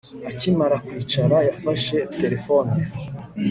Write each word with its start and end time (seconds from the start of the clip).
Akimara 0.29 0.77
kwicara 0.85 1.37
yafashe 1.47 1.97
terefone 2.19 2.71